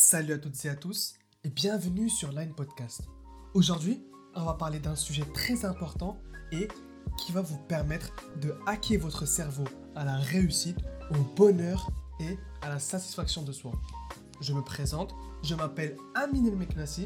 Salut 0.00 0.34
à 0.34 0.38
toutes 0.38 0.64
et 0.64 0.68
à 0.68 0.76
tous 0.76 1.16
et 1.42 1.48
bienvenue 1.48 2.08
sur 2.08 2.30
Line 2.30 2.54
Podcast. 2.54 3.02
Aujourd'hui, 3.52 4.00
on 4.36 4.44
va 4.44 4.54
parler 4.54 4.78
d'un 4.78 4.94
sujet 4.94 5.24
très 5.34 5.64
important 5.64 6.20
et 6.52 6.68
qui 7.18 7.32
va 7.32 7.40
vous 7.40 7.58
permettre 7.66 8.12
de 8.40 8.54
hacker 8.68 9.00
votre 9.00 9.26
cerveau 9.26 9.64
à 9.96 10.04
la 10.04 10.14
réussite, 10.14 10.78
au 11.10 11.16
bonheur 11.34 11.90
et 12.20 12.38
à 12.62 12.68
la 12.68 12.78
satisfaction 12.78 13.42
de 13.42 13.50
soi. 13.50 13.72
Je 14.40 14.52
me 14.52 14.62
présente, 14.62 15.16
je 15.42 15.56
m'appelle 15.56 15.96
Amin 16.14 16.46
El 16.46 16.54
Meknassi 16.54 17.04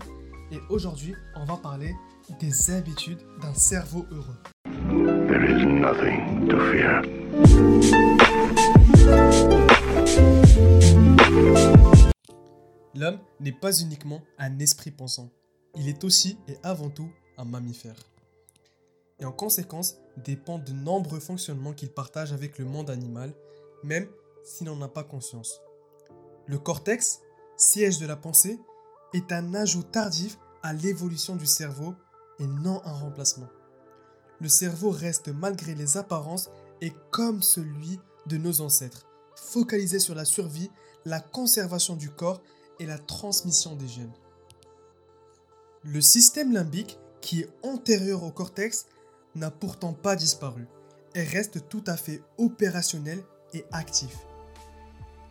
et 0.50 0.60
aujourd'hui, 0.68 1.14
on 1.34 1.46
va 1.46 1.56
parler 1.56 1.94
des 2.40 2.72
habitudes 2.72 3.22
d'un 3.40 3.54
cerveau 3.54 4.04
heureux. 4.10 4.36
There 5.28 5.50
is 5.50 5.64
nothing 5.64 6.46
to 6.46 6.58
fear. 6.70 8.11
L'homme 12.94 13.20
n'est 13.40 13.52
pas 13.52 13.80
uniquement 13.80 14.22
un 14.38 14.58
esprit 14.58 14.90
pensant, 14.90 15.30
il 15.76 15.88
est 15.88 16.04
aussi 16.04 16.38
et 16.48 16.56
avant 16.62 16.90
tout 16.90 17.10
un 17.38 17.44
mammifère. 17.44 17.96
Et 19.18 19.24
en 19.24 19.32
conséquence 19.32 19.96
dépend 20.16 20.58
de 20.58 20.72
nombreux 20.72 21.20
fonctionnements 21.20 21.72
qu'il 21.72 21.90
partage 21.90 22.32
avec 22.32 22.58
le 22.58 22.64
monde 22.64 22.90
animal, 22.90 23.32
même 23.82 24.08
s'il 24.44 24.66
n'en 24.66 24.82
a 24.82 24.88
pas 24.88 25.04
conscience. 25.04 25.60
Le 26.46 26.58
cortex, 26.58 27.20
siège 27.56 27.98
de 27.98 28.06
la 28.06 28.16
pensée, 28.16 28.58
est 29.14 29.32
un 29.32 29.54
ajout 29.54 29.84
tardif 29.84 30.38
à 30.62 30.72
l'évolution 30.72 31.36
du 31.36 31.46
cerveau 31.46 31.94
et 32.38 32.46
non 32.46 32.82
un 32.84 32.92
remplacement. 32.92 33.48
Le 34.40 34.48
cerveau 34.48 34.90
reste 34.90 35.28
malgré 35.28 35.74
les 35.74 35.96
apparences 35.96 36.50
et 36.80 36.92
comme 37.10 37.42
celui 37.42 38.00
de 38.26 38.36
nos 38.36 38.60
ancêtres, 38.60 39.06
focalisé 39.36 39.98
sur 39.98 40.14
la 40.14 40.24
survie, 40.24 40.70
la 41.04 41.20
conservation 41.20 41.96
du 41.96 42.10
corps 42.10 42.42
la 42.86 42.98
transmission 42.98 43.76
des 43.76 43.88
gènes. 43.88 44.12
Le 45.84 46.00
système 46.00 46.52
limbique, 46.52 46.98
qui 47.20 47.40
est 47.40 47.50
antérieur 47.62 48.22
au 48.22 48.30
cortex, 48.30 48.86
n'a 49.34 49.50
pourtant 49.50 49.92
pas 49.92 50.16
disparu 50.16 50.66
et 51.14 51.22
reste 51.22 51.68
tout 51.68 51.84
à 51.86 51.96
fait 51.96 52.22
opérationnel 52.38 53.22
et 53.54 53.64
actif. 53.72 54.16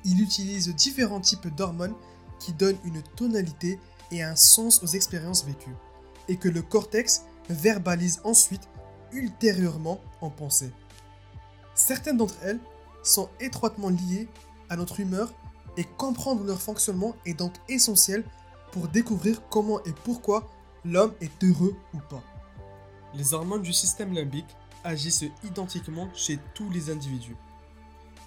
Il 0.04 0.22
utilise 0.22 0.74
différents 0.76 1.22
types 1.22 1.48
d'hormones 1.56 1.96
qui 2.40 2.54
donnent 2.54 2.80
une 2.84 3.02
tonalité 3.16 3.80
et 4.12 4.24
un 4.24 4.36
sens 4.36 4.82
aux 4.84 4.88
expériences 4.88 5.46
vécues, 5.46 5.76
et 6.28 6.38
que 6.38 6.50
le 6.50 6.62
cortex 6.62 7.24
verbalise 7.50 8.20
ensuite 8.24 8.68
ultérieurement 9.12 10.02
en 10.22 10.30
pensée. 10.30 10.72
Certaines 11.76 12.18
d'entre 12.18 12.36
elles 12.44 12.60
sont 13.04 13.30
étroitement 13.40 13.90
liées 13.90 14.28
à 14.70 14.76
notre 14.76 15.00
humeur 15.00 15.34
et 15.78 15.84
comprendre 15.84 16.44
leur 16.44 16.62
fonctionnement 16.62 17.16
est 17.26 17.34
donc 17.34 17.54
essentiel 17.70 18.24
pour 18.72 18.88
découvrir 18.88 19.42
comment 19.50 19.84
et 19.84 19.94
pourquoi 20.04 20.50
l'homme 20.86 21.14
est 21.22 21.44
heureux 21.44 21.76
ou 21.94 22.00
pas. 22.10 22.24
Les 23.14 23.34
hormones 23.34 23.62
du 23.62 23.74
système 23.74 24.14
limbique 24.14 24.56
agissent 24.84 25.26
identiquement 25.44 26.10
chez 26.14 26.40
tous 26.54 26.70
les 26.70 26.90
individus. 26.90 27.36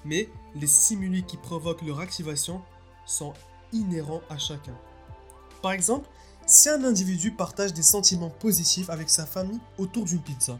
Mais 0.04 0.28
les 0.54 0.66
stimuli 0.66 1.24
qui 1.24 1.36
provoquent 1.36 1.82
leur 1.82 2.00
activation 2.00 2.62
sont 3.06 3.32
inhérents 3.72 4.20
à 4.28 4.38
chacun. 4.38 4.76
Par 5.62 5.72
exemple, 5.72 6.08
si 6.46 6.68
un 6.68 6.84
individu 6.84 7.30
partage 7.30 7.72
des 7.72 7.82
sentiments 7.82 8.30
positifs 8.30 8.90
avec 8.90 9.08
sa 9.08 9.24
famille 9.24 9.60
autour 9.78 10.04
d'une 10.04 10.20
pizza, 10.20 10.58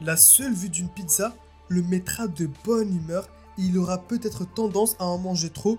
la 0.00 0.16
seule 0.16 0.54
vue 0.54 0.70
d'une 0.70 0.88
pizza 0.88 1.36
le 1.68 1.82
mettra 1.82 2.28
de 2.28 2.48
bonne 2.64 2.96
humeur 2.96 3.28
et 3.58 3.62
il 3.62 3.76
aura 3.76 3.98
peut-être 3.98 4.46
tendance 4.46 4.96
à 4.98 5.04
en 5.04 5.18
manger 5.18 5.50
trop 5.50 5.78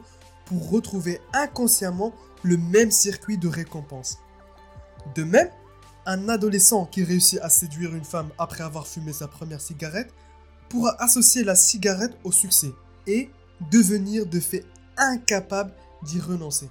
pour 0.49 0.69
retrouver 0.69 1.21
inconsciemment 1.31 2.13
le 2.43 2.57
même 2.57 2.91
circuit 2.91 3.37
de 3.37 3.47
récompense. 3.47 4.17
De 5.15 5.23
même, 5.23 5.49
un 6.05 6.27
adolescent 6.27 6.85
qui 6.85 7.03
réussit 7.03 7.39
à 7.39 7.49
séduire 7.49 7.95
une 7.95 8.03
femme 8.03 8.31
après 8.37 8.63
avoir 8.63 8.87
fumé 8.87 9.13
sa 9.13 9.27
première 9.27 9.61
cigarette 9.61 10.11
pourra 10.67 10.95
associer 11.01 11.43
la 11.43 11.55
cigarette 11.55 12.17
au 12.23 12.31
succès 12.31 12.73
et 13.05 13.29
devenir 13.71 14.25
de 14.25 14.39
fait 14.39 14.65
incapable 14.97 15.73
d'y 16.03 16.19
renoncer. 16.19 16.69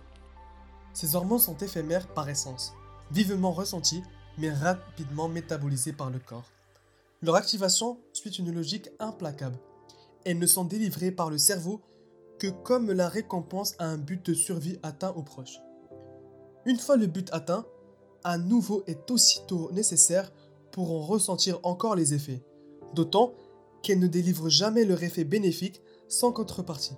Ces 0.92 1.14
hormones 1.14 1.38
sont 1.38 1.56
éphémères 1.56 2.08
par 2.08 2.28
essence, 2.28 2.75
vivement 3.12 3.52
ressenties 3.52 4.02
mais 4.38 4.52
rapidement 4.52 5.28
métabolisées 5.28 5.92
par 5.92 6.10
le 6.10 6.19
corps. 6.19 6.50
Leur 7.22 7.34
activation 7.34 7.98
suit 8.12 8.31
une 8.31 8.54
logique 8.54 8.88
implacable. 9.00 9.58
Elles 10.25 10.38
ne 10.38 10.47
sont 10.47 10.64
délivrées 10.64 11.10
par 11.10 11.31
le 11.31 11.38
cerveau 11.38 11.81
que 12.38 12.47
comme 12.47 12.93
la 12.93 13.09
récompense 13.09 13.75
à 13.78 13.87
un 13.87 13.99
but 13.99 14.25
de 14.26 14.34
survie 14.34 14.78
atteint 14.82 15.12
ou 15.16 15.22
proche. 15.22 15.60
Une 16.65 16.78
fois 16.78 16.97
le 16.97 17.06
but 17.06 17.28
atteint, 17.32 17.66
un 18.25 18.38
nouveau 18.38 18.82
est 18.87 19.10
aussitôt 19.10 19.71
nécessaire 19.72 20.32
pour 20.72 20.93
en 20.93 21.00
ressentir 21.00 21.59
encore 21.62 21.97
les 21.97 22.15
effets, 22.15 22.43
d'autant 22.94 23.34
qu'elle 23.82 23.99
ne 23.99 24.06
délivre 24.06 24.49
jamais 24.49 24.84
leur 24.84 25.03
effet 25.03 25.25
bénéfique 25.25 25.81
sans 26.09 26.32
contrepartie. 26.32 26.97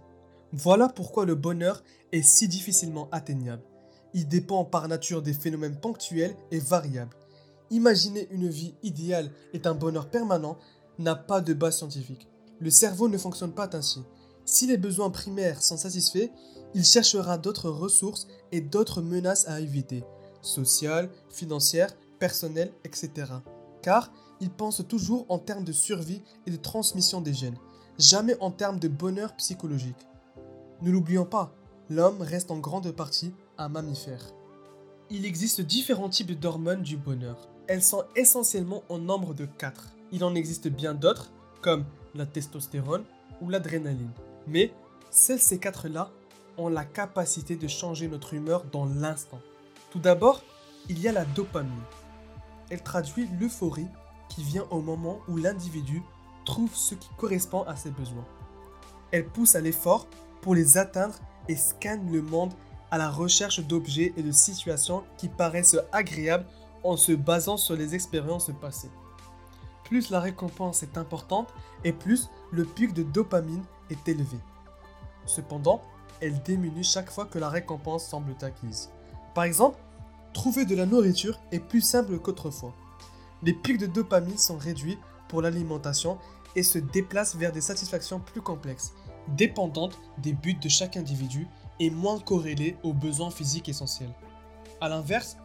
Voilà 0.52 0.88
pourquoi 0.88 1.24
le 1.24 1.34
bonheur 1.34 1.82
est 2.12 2.22
si 2.22 2.48
difficilement 2.48 3.08
atteignable. 3.12 3.62
Il 4.14 4.26
dépend 4.26 4.64
par 4.64 4.88
nature 4.88 5.22
des 5.22 5.32
phénomènes 5.32 5.78
ponctuels 5.78 6.34
et 6.50 6.58
variables. 6.58 7.16
Imaginer 7.70 8.26
une 8.32 8.48
vie 8.48 8.74
idéale 8.82 9.30
et 9.52 9.60
un 9.64 9.74
bonheur 9.74 10.10
permanent 10.10 10.58
n'a 10.98 11.14
pas 11.14 11.40
de 11.40 11.54
base 11.54 11.78
scientifique. 11.78 12.28
Le 12.58 12.70
cerveau 12.70 13.08
ne 13.08 13.16
fonctionne 13.16 13.52
pas 13.52 13.70
ainsi. 13.74 14.00
Si 14.44 14.66
les 14.66 14.76
besoins 14.76 15.10
primaires 15.10 15.62
sont 15.62 15.76
satisfaits, 15.76 16.30
il 16.74 16.84
cherchera 16.84 17.38
d'autres 17.38 17.70
ressources 17.70 18.28
et 18.52 18.60
d'autres 18.60 19.02
menaces 19.02 19.46
à 19.48 19.60
éviter, 19.60 20.04
sociales, 20.42 21.10
financières, 21.30 21.96
personnelles, 22.18 22.72
etc. 22.84 23.32
Car 23.82 24.12
il 24.40 24.50
pense 24.50 24.86
toujours 24.88 25.26
en 25.28 25.38
termes 25.38 25.64
de 25.64 25.72
survie 25.72 26.22
et 26.46 26.50
de 26.50 26.56
transmission 26.56 27.20
des 27.20 27.34
gènes, 27.34 27.58
jamais 27.98 28.36
en 28.40 28.50
termes 28.50 28.78
de 28.78 28.88
bonheur 28.88 29.34
psychologique. 29.36 30.06
Ne 30.82 30.90
l'oublions 30.90 31.26
pas, 31.26 31.54
l'homme 31.88 32.22
reste 32.22 32.50
en 32.50 32.58
grande 32.58 32.90
partie 32.92 33.32
un 33.58 33.68
mammifère. 33.68 34.32
Il 35.10 35.26
existe 35.26 35.60
différents 35.60 36.08
types 36.08 36.38
d'hormones 36.38 36.82
du 36.82 36.96
bonheur. 36.96 37.48
Elles 37.66 37.82
sont 37.82 38.04
essentiellement 38.16 38.82
au 38.88 38.98
nombre 38.98 39.34
de 39.34 39.44
4. 39.44 39.94
Il 40.12 40.24
en 40.24 40.34
existe 40.34 40.68
bien 40.68 40.94
d'autres, 40.94 41.32
comme 41.62 41.84
la 42.14 42.26
testostérone 42.26 43.04
ou 43.40 43.48
l'adrénaline. 43.48 44.12
Mais 44.50 44.72
seuls 45.10 45.38
ces 45.38 45.58
quatre-là 45.58 46.10
ont 46.58 46.68
la 46.68 46.84
capacité 46.84 47.54
de 47.54 47.68
changer 47.68 48.08
notre 48.08 48.34
humeur 48.34 48.64
dans 48.64 48.84
l'instant. 48.84 49.40
Tout 49.90 50.00
d'abord, 50.00 50.42
il 50.88 50.98
y 50.98 51.08
a 51.08 51.12
la 51.12 51.24
dopamine. 51.24 51.70
Elle 52.68 52.82
traduit 52.82 53.28
l'euphorie 53.38 53.88
qui 54.28 54.42
vient 54.42 54.66
au 54.70 54.80
moment 54.80 55.20
où 55.28 55.36
l'individu 55.36 56.02
trouve 56.44 56.74
ce 56.74 56.94
qui 56.96 57.08
correspond 57.16 57.62
à 57.62 57.76
ses 57.76 57.90
besoins. 57.90 58.26
Elle 59.12 59.26
pousse 59.26 59.54
à 59.54 59.60
l'effort 59.60 60.06
pour 60.40 60.54
les 60.54 60.78
atteindre 60.78 61.14
et 61.48 61.56
scanne 61.56 62.10
le 62.10 62.22
monde 62.22 62.52
à 62.90 62.98
la 62.98 63.08
recherche 63.08 63.60
d'objets 63.60 64.12
et 64.16 64.22
de 64.22 64.32
situations 64.32 65.04
qui 65.16 65.28
paraissent 65.28 65.76
agréables 65.92 66.46
en 66.82 66.96
se 66.96 67.12
basant 67.12 67.56
sur 67.56 67.76
les 67.76 67.94
expériences 67.94 68.50
passées. 68.60 68.90
Plus 69.90 70.10
la 70.10 70.20
récompense 70.20 70.84
est 70.84 70.96
importante 70.96 71.52
et 71.82 71.92
plus 71.92 72.30
le 72.52 72.64
pic 72.64 72.94
de 72.94 73.02
dopamine 73.02 73.64
est 73.90 74.08
élevé. 74.08 74.38
Cependant, 75.26 75.82
elle 76.20 76.40
diminue 76.42 76.84
chaque 76.84 77.10
fois 77.10 77.24
que 77.24 77.40
la 77.40 77.48
récompense 77.48 78.04
semble 78.04 78.36
acquise. 78.40 78.88
Par 79.34 79.42
exemple, 79.42 79.80
trouver 80.32 80.64
de 80.64 80.76
la 80.76 80.86
nourriture 80.86 81.40
est 81.50 81.58
plus 81.58 81.80
simple 81.80 82.20
qu'autrefois. 82.20 82.72
Les 83.42 83.52
pics 83.52 83.78
de 83.78 83.86
dopamine 83.86 84.38
sont 84.38 84.58
réduits 84.58 84.96
pour 85.28 85.42
l'alimentation 85.42 86.18
et 86.54 86.62
se 86.62 86.78
déplacent 86.78 87.34
vers 87.34 87.50
des 87.50 87.60
satisfactions 87.60 88.20
plus 88.20 88.42
complexes, 88.42 88.92
dépendantes 89.26 89.98
des 90.18 90.34
buts 90.34 90.54
de 90.54 90.68
chaque 90.68 90.96
individu 90.96 91.48
et 91.80 91.90
moins 91.90 92.20
corrélées 92.20 92.76
aux 92.84 92.92
besoins 92.92 93.32
physiques 93.32 93.68
essentiels. 93.68 94.14
A 94.80 94.88
l'inverse, 94.88 95.36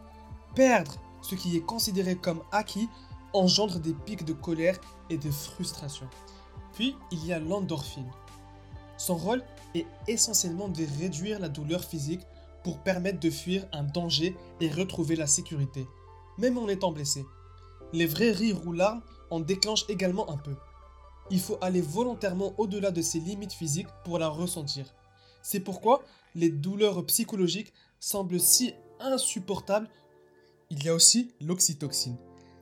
perdre 0.54 1.00
ce 1.20 1.34
qui 1.34 1.56
est 1.56 1.66
considéré 1.66 2.14
comme 2.14 2.42
acquis 2.52 2.88
engendre 3.36 3.78
des 3.78 3.94
pics 3.94 4.24
de 4.24 4.32
colère 4.32 4.80
et 5.10 5.18
de 5.18 5.30
frustration. 5.30 6.08
Puis, 6.72 6.96
il 7.10 7.24
y 7.26 7.32
a 7.32 7.38
l'endorphine. 7.38 8.10
Son 8.96 9.16
rôle 9.16 9.42
est 9.74 9.86
essentiellement 10.08 10.68
de 10.68 10.84
réduire 10.98 11.38
la 11.38 11.48
douleur 11.48 11.84
physique 11.84 12.22
pour 12.64 12.78
permettre 12.78 13.20
de 13.20 13.30
fuir 13.30 13.66
un 13.72 13.84
danger 13.84 14.36
et 14.60 14.70
retrouver 14.70 15.16
la 15.16 15.26
sécurité, 15.26 15.86
même 16.38 16.58
en 16.58 16.68
étant 16.68 16.92
blessé. 16.92 17.24
Les 17.92 18.06
vrais 18.06 18.32
rires 18.32 18.66
ou 18.66 18.72
larmes 18.72 19.02
en 19.30 19.40
déclenchent 19.40 19.88
également 19.88 20.30
un 20.30 20.36
peu. 20.36 20.56
Il 21.30 21.40
faut 21.40 21.58
aller 21.60 21.80
volontairement 21.80 22.54
au-delà 22.58 22.90
de 22.90 23.02
ses 23.02 23.20
limites 23.20 23.52
physiques 23.52 23.88
pour 24.04 24.18
la 24.18 24.28
ressentir. 24.28 24.86
C'est 25.42 25.60
pourquoi 25.60 26.02
les 26.34 26.50
douleurs 26.50 27.04
psychologiques 27.06 27.72
semblent 28.00 28.40
si 28.40 28.74
insupportables. 29.00 29.88
Il 30.70 30.84
y 30.84 30.88
a 30.88 30.94
aussi 30.94 31.30
l'oxytocine. 31.40 32.16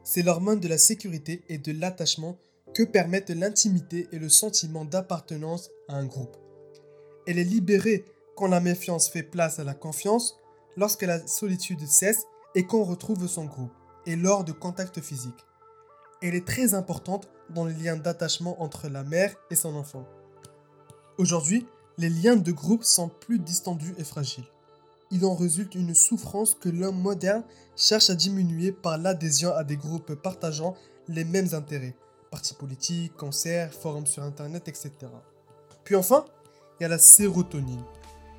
C'est 0.05 0.23
l'hormone 0.23 0.61
de 0.61 0.69
la 0.69 0.77
sécurité 0.77 1.43
et 1.49 1.57
de 1.57 1.73
l'attachement 1.73 2.39
que 2.75 2.83
permettent 2.83 3.31
l'intimité 3.31 4.07
et 4.13 4.19
le 4.19 4.29
sentiment 4.29 4.85
d'appartenance 4.85 5.71
à 5.89 5.97
un 5.97 6.05
groupe. 6.05 6.37
Elle 7.27 7.39
est 7.39 7.45
libérée 7.45 8.05
quand 8.37 8.49
la 8.49 8.61
méfiance 8.61 9.09
fait 9.09 9.23
place 9.23 9.59
à 9.59 9.65
la 9.65 9.75
confiance, 9.75 10.37
lorsque 10.77 11.03
la 11.03 11.27
solitude 11.27 11.87
cesse 11.87 12.27
et 12.55 12.67
qu'on 12.67 12.85
retrouve 12.85 13.27
son 13.27 13.47
groupe, 13.47 13.73
et 14.07 14.17
lors 14.17 14.45
de 14.45 14.53
contacts 14.53 15.01
physiques. 15.01 15.47
Elle 16.21 16.35
est 16.35 16.47
très 16.47 16.75
importante 16.75 17.29
dans 17.51 17.65
les 17.65 17.75
liens 17.75 17.97
d'attachement 17.97 18.61
entre 18.63 18.89
la 18.89 19.05
mère 19.05 19.35
et 19.51 19.57
son 19.57 19.75
enfant. 19.75 20.07
Aujourd'hui, 21.17 21.67
les 21.97 22.11
liens 22.11 22.37
de 22.37 22.53
groupe 22.53 22.85
sont 22.85 23.09
plus 23.09 23.39
distendus 23.39 23.95
et 23.99 24.05
fragiles. 24.05 24.45
Il 25.15 25.25
en 25.25 25.37
résulte 25.37 25.77
une 25.77 25.95
souffrance 25.95 26.57
que 26.57 26.69
l'homme 26.69 27.01
moderne 27.01 27.45
cherche 27.77 28.11
à 28.11 28.17
diminuer 28.17 28.73
par 28.73 28.99
l'adhésion 28.99 29.55
à 29.55 29.63
des 29.63 29.77
groupes 29.77 30.15
partageant 30.15 30.75
les 31.07 31.23
mêmes 31.23 31.55
intérêts, 31.55 31.95
partis 32.33 32.55
politiques, 32.55 33.15
concerts, 33.17 33.73
forums 33.73 34.09
sur 34.09 34.25
Internet, 34.25 34.67
etc. 34.67 34.91
Puis 35.85 35.95
enfin, 35.95 36.25
il 36.81 36.83
y 36.83 36.87
a 36.87 36.89
la 36.89 36.99
sérotonine. 36.99 37.85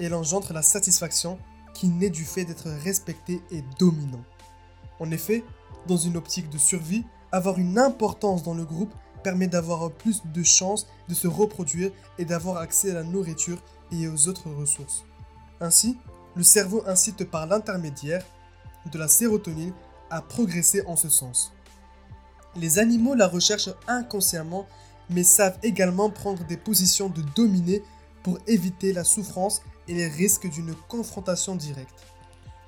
Elle 0.02 0.14
engendre 0.14 0.52
la 0.52 0.62
satisfaction 0.62 1.40
qui 1.74 1.88
naît 1.88 2.10
du 2.10 2.26
fait 2.26 2.44
d'être 2.44 2.70
respecté 2.84 3.42
et 3.52 3.64
dominant. 3.80 4.26
En 5.00 5.10
effet, 5.12 5.46
dans 5.88 5.96
une 5.96 6.18
optique 6.18 6.50
de 6.50 6.58
survie, 6.58 7.06
avoir 7.32 7.58
une 7.58 7.80
importance 7.80 8.44
dans 8.44 8.54
le 8.54 8.66
groupe 8.66 8.94
permet 9.24 9.48
d'avoir 9.48 9.90
plus 9.92 10.24
de 10.26 10.44
chances 10.44 10.88
de 11.08 11.14
se 11.14 11.30
reproduire 11.30 11.92
et 12.18 12.26
d'avoir 12.26 12.58
accès 12.58 12.92
à 12.92 12.96
la 12.96 13.04
nourriture 13.04 13.64
et 13.94 14.10
aux 14.10 14.28
autres 14.28 14.50
ressources. 14.50 15.06
Ainsi, 15.62 15.98
le 16.36 16.44
cerveau 16.44 16.84
incite 16.86 17.30
par 17.30 17.48
l'intermédiaire 17.48 18.24
de 18.92 18.98
la 18.98 19.08
sérotonine 19.08 19.74
à 20.10 20.22
progresser 20.22 20.86
en 20.86 20.96
ce 20.96 21.10
sens. 21.10 21.54
Les 22.56 22.80
animaux 22.80 23.16
la 23.16 23.28
recherchent 23.28 23.74
inconsciemment 23.88 24.68
mais 25.10 25.24
savent 25.24 25.60
également 25.64 26.10
prendre 26.10 26.44
des 26.46 26.58
positions 26.58 27.10
de 27.10 27.22
dominer 27.36 27.84
pour 28.24 28.40
éviter 28.48 28.92
la 28.92 29.04
souffrance 29.04 29.62
et 29.88 29.94
les 29.94 30.08
risques 30.08 30.50
d'une 30.50 30.74
confrontation 30.88 31.56
directe. 31.56 32.06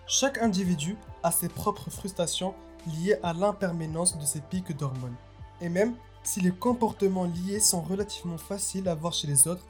Chaque 0.06 0.38
individu 0.38 0.96
a 1.24 1.32
ses 1.32 1.50
propres 1.50 1.90
frustrations 1.90 2.54
liées 2.86 3.18
à 3.24 3.34
l'impermanence 3.34 4.18
de 4.18 4.26
ses 4.26 4.40
pics 4.40 4.78
d'hormones. 4.78 5.16
Et 5.62 5.70
même 5.70 5.96
si 6.24 6.42
les 6.42 6.52
comportements 6.52 7.26
liés 7.26 7.60
sont 7.60 7.82
relativement 7.82 8.38
faciles 8.38 8.88
à 8.88 8.96
voir 8.96 9.14
chez 9.14 9.28
les 9.28 9.48
autres, 9.48 9.66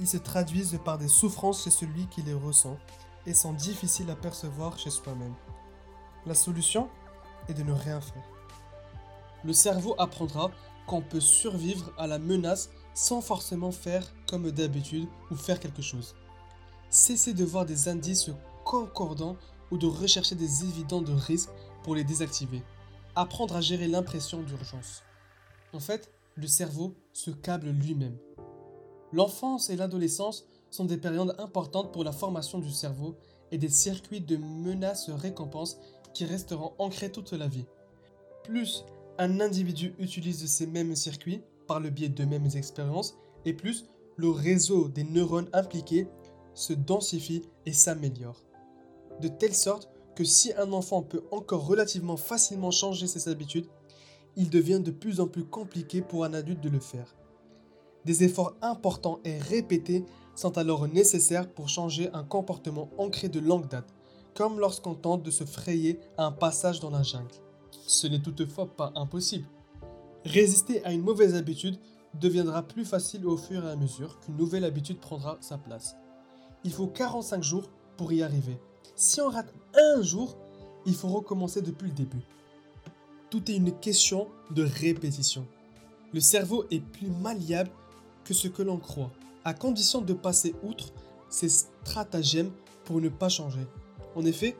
ils 0.00 0.08
se 0.08 0.16
traduisent 0.16 0.78
par 0.84 0.98
des 0.98 1.08
souffrances 1.08 1.64
chez 1.64 1.70
celui 1.70 2.06
qui 2.06 2.22
les 2.22 2.34
ressent 2.34 2.76
sont 3.34 3.52
difficiles 3.52 4.10
à 4.10 4.16
percevoir 4.16 4.78
chez 4.78 4.90
soi-même. 4.90 5.34
La 6.26 6.34
solution 6.34 6.88
est 7.48 7.54
de 7.54 7.62
ne 7.62 7.72
rien 7.72 8.00
faire. 8.00 8.28
Le 9.44 9.52
cerveau 9.52 9.94
apprendra 9.98 10.50
qu'on 10.86 11.02
peut 11.02 11.20
survivre 11.20 11.92
à 11.96 12.06
la 12.06 12.18
menace 12.18 12.70
sans 12.94 13.20
forcément 13.20 13.72
faire 13.72 14.06
comme 14.28 14.50
d'habitude 14.50 15.08
ou 15.30 15.36
faire 15.36 15.60
quelque 15.60 15.82
chose. 15.82 16.14
Cessez 16.90 17.32
de 17.32 17.44
voir 17.44 17.64
des 17.64 17.88
indices 17.88 18.30
concordants 18.64 19.36
ou 19.70 19.78
de 19.78 19.86
rechercher 19.86 20.34
des 20.34 20.64
évidents 20.64 21.02
de 21.02 21.12
risque 21.12 21.50
pour 21.82 21.94
les 21.94 22.04
désactiver. 22.04 22.62
Apprendre 23.14 23.56
à 23.56 23.60
gérer 23.60 23.88
l'impression 23.88 24.42
d'urgence. 24.42 25.02
En 25.72 25.80
fait, 25.80 26.10
le 26.34 26.46
cerveau 26.46 26.94
se 27.12 27.30
câble 27.30 27.68
lui-même. 27.68 28.16
L'enfance 29.12 29.70
et 29.70 29.76
l'adolescence 29.76 30.46
sont 30.70 30.84
des 30.84 30.96
périodes 30.96 31.34
importantes 31.38 31.92
pour 31.92 32.04
la 32.04 32.12
formation 32.12 32.58
du 32.58 32.70
cerveau 32.70 33.16
et 33.52 33.58
des 33.58 33.68
circuits 33.68 34.20
de 34.20 34.36
menaces-récompenses 34.36 35.78
qui 36.14 36.24
resteront 36.24 36.72
ancrés 36.78 37.12
toute 37.12 37.32
la 37.32 37.48
vie. 37.48 37.66
Plus 38.44 38.84
un 39.18 39.40
individu 39.40 39.94
utilise 39.98 40.46
ces 40.46 40.66
mêmes 40.66 40.96
circuits 40.96 41.42
par 41.66 41.80
le 41.80 41.90
biais 41.90 42.08
de 42.08 42.24
mêmes 42.24 42.48
expériences, 42.54 43.16
et 43.44 43.52
plus 43.52 43.86
le 44.16 44.30
réseau 44.30 44.88
des 44.88 45.04
neurones 45.04 45.48
impliqués 45.52 46.08
se 46.54 46.72
densifie 46.72 47.42
et 47.66 47.72
s'améliore. 47.72 48.42
De 49.20 49.28
telle 49.28 49.54
sorte 49.54 49.88
que 50.16 50.24
si 50.24 50.52
un 50.54 50.72
enfant 50.72 51.02
peut 51.02 51.22
encore 51.30 51.66
relativement 51.66 52.16
facilement 52.16 52.70
changer 52.70 53.06
ses 53.06 53.28
habitudes, 53.28 53.66
il 54.36 54.50
devient 54.50 54.80
de 54.80 54.90
plus 54.90 55.20
en 55.20 55.26
plus 55.26 55.44
compliqué 55.44 56.02
pour 56.02 56.24
un 56.24 56.34
adulte 56.34 56.60
de 56.60 56.68
le 56.68 56.80
faire. 56.80 57.14
Des 58.04 58.24
efforts 58.24 58.54
importants 58.62 59.20
et 59.24 59.38
répétés 59.38 60.04
sont 60.34 60.56
alors 60.56 60.88
nécessaires 60.88 61.48
pour 61.48 61.68
changer 61.68 62.08
un 62.12 62.24
comportement 62.24 62.88
ancré 62.98 63.28
de 63.28 63.40
longue 63.40 63.68
date, 63.68 63.92
comme 64.34 64.58
lorsqu'on 64.58 64.94
tente 64.94 65.22
de 65.22 65.30
se 65.30 65.44
frayer 65.44 66.00
un 66.16 66.32
passage 66.32 66.80
dans 66.80 66.90
la 66.90 67.02
jungle. 67.02 67.28
Ce 67.86 68.06
n'est 68.06 68.22
toutefois 68.22 68.66
pas 68.66 68.92
impossible. 68.94 69.46
Résister 70.24 70.84
à 70.84 70.92
une 70.92 71.02
mauvaise 71.02 71.34
habitude 71.34 71.78
deviendra 72.14 72.62
plus 72.62 72.84
facile 72.84 73.26
au 73.26 73.36
fur 73.36 73.64
et 73.64 73.70
à 73.70 73.76
mesure 73.76 74.18
qu'une 74.20 74.36
nouvelle 74.36 74.64
habitude 74.64 74.98
prendra 74.98 75.36
sa 75.40 75.58
place. 75.58 75.96
Il 76.64 76.72
faut 76.72 76.86
45 76.86 77.42
jours 77.42 77.70
pour 77.96 78.12
y 78.12 78.22
arriver. 78.22 78.58
Si 78.96 79.20
on 79.20 79.28
rate 79.28 79.52
un 79.74 80.02
jour, 80.02 80.36
il 80.86 80.94
faut 80.94 81.08
recommencer 81.08 81.62
depuis 81.62 81.88
le 81.88 81.94
début. 81.94 82.22
Tout 83.30 83.50
est 83.50 83.56
une 83.56 83.72
question 83.78 84.28
de 84.50 84.62
répétition. 84.64 85.46
Le 86.12 86.20
cerveau 86.20 86.64
est 86.70 86.80
plus 86.80 87.08
malléable 87.08 87.70
que 88.24 88.34
ce 88.34 88.48
que 88.48 88.62
l'on 88.62 88.78
croit, 88.78 89.10
à 89.44 89.54
condition 89.54 90.00
de 90.00 90.12
passer 90.12 90.54
outre 90.62 90.92
ces 91.28 91.48
stratagèmes 91.48 92.52
pour 92.84 93.00
ne 93.00 93.08
pas 93.08 93.28
changer. 93.28 93.66
En 94.16 94.24
effet, 94.24 94.56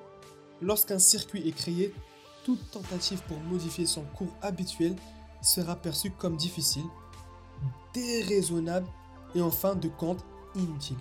lorsqu'un 0.62 0.98
circuit 0.98 1.46
est 1.46 1.52
créé, 1.52 1.92
toute 2.44 2.70
tentative 2.70 3.22
pour 3.28 3.38
modifier 3.40 3.86
son 3.86 4.02
cours 4.02 4.34
habituel 4.42 4.96
sera 5.42 5.76
perçue 5.76 6.10
comme 6.10 6.36
difficile, 6.36 6.84
déraisonnable 7.92 8.86
et 9.34 9.42
en 9.42 9.50
fin 9.50 9.74
de 9.74 9.88
compte 9.88 10.24
inutile. 10.54 10.96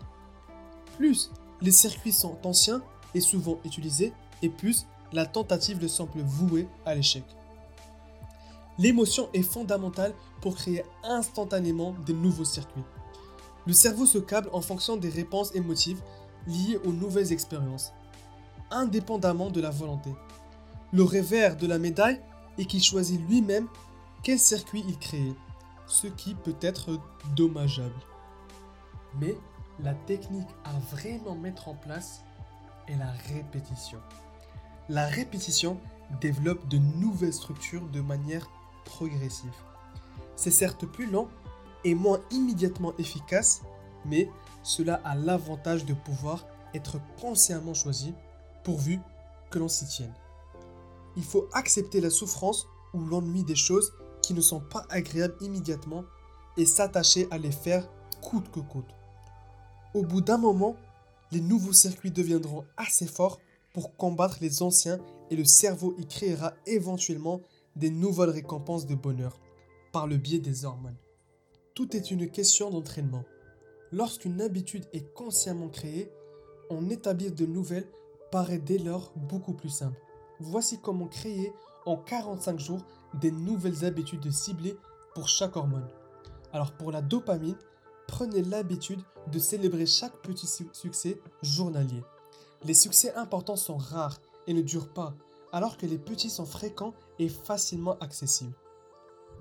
Plus 0.98 1.32
les 1.62 1.72
circuits 1.72 2.12
sont 2.12 2.38
anciens 2.46 2.82
et 3.14 3.22
souvent 3.22 3.60
utilisés, 3.66 4.14
et 4.42 4.50
plus 4.50 4.86
la 5.12 5.26
tentative 5.26 5.82
le 5.82 5.88
semble 5.88 6.22
vouée 6.22 6.68
à 6.86 6.96
l'échec. 6.96 7.24
L'émotion 8.80 9.28
est 9.34 9.44
fondamentale 9.44 10.14
pour 10.40 10.56
créer 10.56 10.86
instantanément 11.04 11.94
de 12.06 12.14
nouveaux 12.14 12.46
circuits. 12.46 12.86
Le 13.68 13.74
cerveau 13.74 14.06
se 14.06 14.20
câble 14.20 14.50
en 14.54 14.62
fonction 14.62 14.96
des 14.96 15.10
réponses 15.10 15.54
émotives 15.54 16.02
liées 16.48 16.80
aux 16.86 16.94
nouvelles 16.94 17.34
expériences, 17.34 17.92
indépendamment 18.72 19.50
de 19.50 19.60
la 19.60 19.70
volonté. 19.70 20.12
Le 20.94 21.04
revers 21.04 21.58
de 21.58 21.68
la 21.68 21.78
médaille 21.78 22.22
est 22.58 22.64
qu'il 22.64 22.82
choisit 22.82 23.20
lui-même 23.30 23.68
quel 24.24 24.40
circuit 24.40 24.86
il 24.88 24.98
crée, 24.98 25.34
ce 25.86 26.08
qui 26.08 26.34
peut 26.34 26.56
être 26.62 26.98
dommageable. 27.36 28.00
Mais 29.20 29.36
la 29.84 29.94
technique 29.94 30.48
à 30.64 30.80
vraiment 30.96 31.36
mettre 31.36 31.68
en 31.68 31.76
place 31.76 32.24
est 32.88 32.96
la 32.96 33.12
répétition. 33.34 34.00
La 34.88 35.06
répétition 35.06 35.82
développe 36.22 36.66
de 36.70 36.78
nouvelles 36.78 37.34
structures 37.34 37.86
de 37.90 38.00
manière 38.00 38.50
progressive. 38.86 39.54
C'est 40.36 40.52
certes 40.52 40.86
plus 40.86 41.10
lent 41.10 41.28
et 41.84 41.96
moins 41.96 42.22
immédiatement 42.32 42.94
efficace, 42.98 43.62
mais 44.06 44.30
cela 44.64 45.02
a 45.04 45.16
l'avantage 45.16 45.86
de 45.86 45.94
pouvoir 45.94 46.46
être 46.74 47.00
consciemment 47.20 47.74
choisi 47.74 48.14
pourvu 48.64 49.00
que 49.50 49.60
l'on 49.60 49.68
s'y 49.68 49.88
tienne. 49.88 50.14
Il 51.18 51.24
faut 51.24 51.48
accepter 51.54 52.02
la 52.02 52.10
souffrance 52.10 52.68
ou 52.94 53.04
l'ennui 53.04 53.44
des 53.44 53.56
choses 53.56 53.94
qui 54.22 54.34
ne 54.34 54.42
sont 54.42 54.60
pas 54.60 54.86
agréables 54.90 55.38
immédiatement 55.42 56.04
et 56.58 56.66
s'attacher 56.66 57.28
à 57.32 57.38
les 57.38 57.52
faire 57.52 57.90
coûte 58.22 58.52
que 58.52 58.60
coûte. 58.60 58.94
Au 59.94 60.04
bout 60.04 60.22
d'un 60.22 60.38
moment, 60.38 60.76
les 61.32 61.42
nouveaux 61.42 61.74
circuits 61.74 62.12
deviendront 62.12 62.66
assez 62.78 63.08
forts 63.08 63.40
pour 63.74 63.96
combattre 63.96 64.38
les 64.42 64.62
anciens 64.62 65.00
et 65.30 65.36
le 65.36 65.46
cerveau 65.46 65.96
y 65.98 66.06
créera 66.08 66.54
éventuellement 66.66 67.42
des 67.80 67.90
nouvelles 67.90 68.30
récompenses 68.30 68.86
de 68.86 68.94
bonheur 68.94 69.40
par 69.94 70.06
le 70.06 70.18
biais 70.18 70.40
des 70.40 70.66
hormones. 70.66 70.98
Tout 71.74 71.96
est 71.96 72.12
une 72.12 72.30
question 72.30 72.70
d'entraînement. 72.70 73.24
Lorsqu'une 73.92 74.42
habitude 74.42 74.86
est 74.94 75.14
consciemment 75.14 75.70
créée, 75.70 76.12
en 76.70 76.90
établir 76.90 77.34
de 77.34 77.46
nouvelles 77.46 77.88
paraît 78.32 78.60
dès 78.60 78.78
lors 78.78 79.14
beaucoup 79.16 79.54
plus 79.54 79.70
simple. 79.70 80.00
Voici 80.40 80.80
comment 80.82 81.08
créer 81.08 81.54
en 81.86 81.96
45 81.96 82.60
jours 82.60 82.86
des 83.14 83.32
nouvelles 83.32 83.86
habitudes 83.86 84.30
ciblées 84.30 84.78
pour 85.16 85.30
chaque 85.30 85.56
hormone. 85.56 85.88
Alors 86.52 86.74
pour 86.74 86.92
la 86.92 87.02
dopamine, 87.02 87.58
prenez 88.08 88.42
l'habitude 88.44 89.02
de 89.32 89.40
célébrer 89.40 89.86
chaque 89.86 90.22
petit 90.22 90.48
succès 90.74 91.20
journalier. 91.42 92.04
Les 92.66 92.74
succès 92.74 93.14
importants 93.16 93.56
sont 93.56 93.78
rares 93.78 94.20
et 94.48 94.54
ne 94.54 94.62
durent 94.62 94.94
pas, 94.94 95.16
alors 95.52 95.78
que 95.78 95.86
les 95.86 95.98
petits 95.98 96.30
sont 96.30 96.46
fréquents 96.46 96.94
et 97.18 97.30
facilement 97.30 97.98
accessibles. 98.00 98.54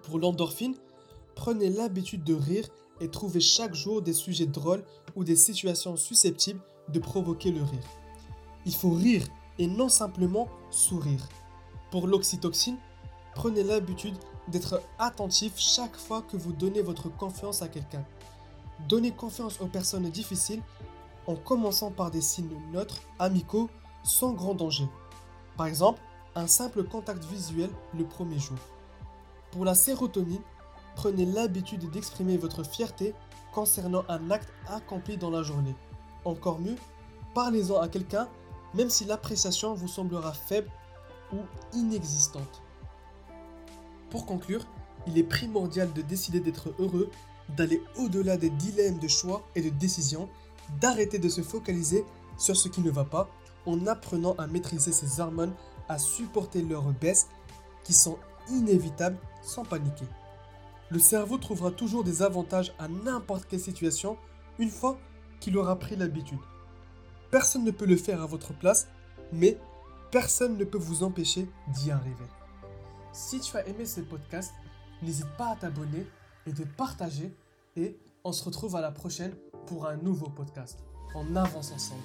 Pour 0.02 0.18
l'endorphine, 0.18 0.74
prenez 1.34 1.70
l'habitude 1.70 2.24
de 2.24 2.34
rire 2.34 2.68
et 3.00 3.08
trouvez 3.08 3.40
chaque 3.40 3.74
jour 3.74 4.02
des 4.02 4.12
sujets 4.12 4.46
drôles 4.46 4.84
ou 5.16 5.24
des 5.24 5.36
situations 5.36 5.96
susceptibles 5.96 6.60
de 6.88 6.98
provoquer 6.98 7.50
le 7.50 7.62
rire. 7.62 7.88
Il 8.66 8.74
faut 8.74 8.90
rire 8.90 9.26
et 9.58 9.66
non 9.66 9.88
simplement 9.88 10.48
sourire. 10.70 11.28
Pour 11.90 12.06
l'oxytocine, 12.06 12.78
prenez 13.34 13.62
l'habitude 13.62 14.16
d'être 14.48 14.82
attentif 14.98 15.54
chaque 15.56 15.96
fois 15.96 16.22
que 16.22 16.36
vous 16.36 16.52
donnez 16.52 16.82
votre 16.82 17.08
confiance 17.08 17.62
à 17.62 17.68
quelqu'un. 17.68 18.04
Donnez 18.88 19.10
confiance 19.10 19.60
aux 19.60 19.66
personnes 19.66 20.08
difficiles 20.10 20.62
en 21.26 21.36
commençant 21.36 21.90
par 21.90 22.10
des 22.10 22.20
signes 22.20 22.56
neutres, 22.72 23.00
amicaux, 23.18 23.68
sans 24.02 24.32
grand 24.32 24.54
danger. 24.54 24.88
Par 25.58 25.66
exemple, 25.66 26.00
un 26.34 26.46
simple 26.46 26.84
contact 26.84 27.24
visuel 27.24 27.68
le 27.98 28.04
premier 28.04 28.38
jour. 28.38 28.58
Pour 29.50 29.64
la 29.66 29.74
sérotonine, 29.74 30.40
prenez 30.94 31.26
l'habitude 31.26 31.90
d'exprimer 31.90 32.38
votre 32.38 32.62
fierté 32.64 33.14
concernant 33.52 34.04
un 34.08 34.30
acte 34.30 34.52
accompli 34.68 35.18
dans 35.18 35.30
la 35.30 35.42
journée. 35.42 35.74
Encore 36.24 36.60
mieux, 36.60 36.76
parlez-en 37.34 37.80
à 37.80 37.88
quelqu'un 37.88 38.28
même 38.74 38.90
si 38.90 39.04
l'appréciation 39.04 39.74
vous 39.74 39.88
semblera 39.88 40.32
faible 40.32 40.70
ou 41.32 41.38
inexistante. 41.72 42.62
Pour 44.10 44.26
conclure, 44.26 44.64
il 45.06 45.18
est 45.18 45.24
primordial 45.24 45.92
de 45.92 46.02
décider 46.02 46.40
d'être 46.40 46.74
heureux, 46.78 47.10
d'aller 47.56 47.82
au-delà 47.96 48.36
des 48.36 48.50
dilemmes 48.50 48.98
de 48.98 49.08
choix 49.08 49.42
et 49.54 49.62
de 49.62 49.70
décisions, 49.70 50.28
d'arrêter 50.80 51.18
de 51.18 51.28
se 51.28 51.40
focaliser 51.40 52.04
sur 52.36 52.56
ce 52.56 52.68
qui 52.68 52.80
ne 52.80 52.90
va 52.90 53.04
pas 53.04 53.28
en 53.66 53.86
apprenant 53.86 54.34
à 54.38 54.46
maîtriser 54.46 54.92
ses 54.92 55.20
hormones, 55.20 55.54
à 55.88 55.98
supporter 55.98 56.62
leurs 56.62 56.92
baisses 56.92 57.28
qui 57.84 57.92
sont 57.92 58.18
inévitables 58.50 59.18
sans 59.42 59.64
paniquer. 59.64 60.06
Le 60.90 60.98
cerveau 60.98 61.38
trouvera 61.38 61.70
toujours 61.70 62.04
des 62.04 62.22
avantages 62.22 62.74
à 62.78 62.88
n'importe 62.88 63.46
quelle 63.46 63.60
situation 63.60 64.16
une 64.58 64.70
fois 64.70 64.98
qu'il 65.40 65.56
aura 65.56 65.78
pris 65.78 65.96
l'habitude. 65.96 66.38
Personne 67.30 67.64
ne 67.64 67.70
peut 67.70 67.84
le 67.84 67.96
faire 67.96 68.22
à 68.22 68.26
votre 68.26 68.54
place, 68.54 68.88
mais 69.32 69.58
personne 70.10 70.56
ne 70.56 70.64
peut 70.64 70.78
vous 70.78 71.02
empêcher 71.02 71.48
d'y 71.68 71.90
arriver. 71.90 72.24
Si 73.12 73.40
tu 73.40 73.56
as 73.56 73.66
aimé 73.66 73.84
ce 73.84 74.00
podcast, 74.00 74.52
n'hésite 75.02 75.36
pas 75.36 75.50
à 75.52 75.56
t'abonner 75.56 76.06
et 76.46 76.52
de 76.52 76.64
partager 76.64 77.34
et 77.76 77.98
on 78.24 78.32
se 78.32 78.44
retrouve 78.44 78.76
à 78.76 78.80
la 78.80 78.90
prochaine 78.90 79.34
pour 79.66 79.86
un 79.86 79.96
nouveau 79.96 80.28
podcast. 80.28 80.78
On 81.14 81.36
avance 81.36 81.72
ensemble. 81.72 82.02